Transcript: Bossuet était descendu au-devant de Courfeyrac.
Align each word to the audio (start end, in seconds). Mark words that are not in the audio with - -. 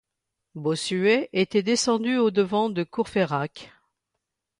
Bossuet 0.55 1.29
était 1.31 1.61
descendu 1.61 2.17
au-devant 2.17 2.71
de 2.71 2.83
Courfeyrac. 2.83 3.71